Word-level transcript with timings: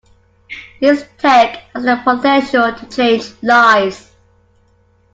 This 0.79 1.05
tech 1.19 1.57
has 1.75 1.83
the 1.83 2.01
potential 2.03 2.73
to 2.73 2.85
change 2.89 3.31
lives. 3.43 4.09